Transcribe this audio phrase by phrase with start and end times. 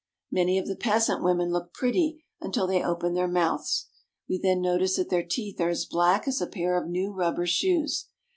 [0.31, 3.85] Many of the peasant women look pretty until they open their mouths.
[4.27, 7.45] We then notice that their teeth are as black as a pair of new rubber
[7.45, 8.07] shoes.